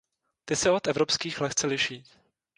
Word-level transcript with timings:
Ty 0.45 0.55
se 0.55 0.71
od 0.71 0.87
evropských 0.87 1.41
lehce 1.41 1.67
liší. 1.67 2.03